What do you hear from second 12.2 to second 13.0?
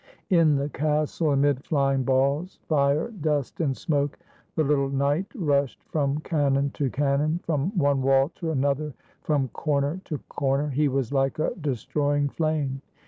flame.